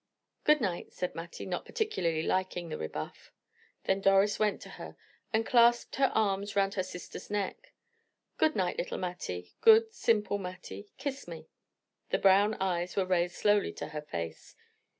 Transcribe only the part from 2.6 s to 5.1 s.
the rebuff. Then Doris went to her,